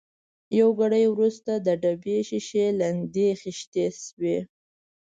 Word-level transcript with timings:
یو 0.59 0.69
ګړی 0.79 1.03
وروسته 1.09 1.51
د 1.57 1.67
ډبې 1.81 2.17
شېشې 2.29 2.65
لندې 2.79 3.27
خېشتې 3.41 3.85
شوې. 4.05 4.37